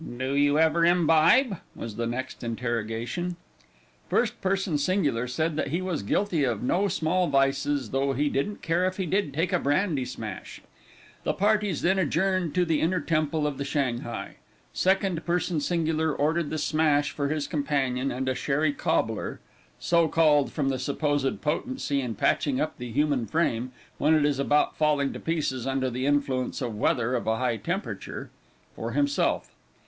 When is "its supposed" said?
20.73-21.41